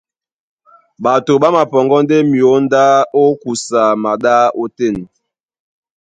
[1.03, 2.83] Ɓato ɓá mapɔŋgɔ́ ndé myǒndá
[3.21, 4.95] ó kusa maɗá ótên.